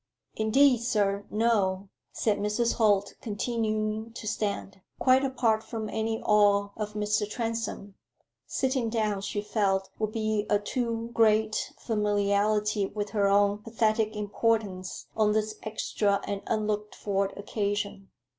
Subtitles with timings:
[0.35, 2.73] "Indeed, sir, no," said Mrs.
[2.77, 4.81] Holt, continuing to stand.
[4.97, 7.29] Quite apart from any awe of Mr.
[7.29, 7.93] Transome
[8.47, 15.05] sitting down, she felt, would be a too great familiarity with her own pathetic importance
[15.15, 18.09] on this extra and unlooked for occasion.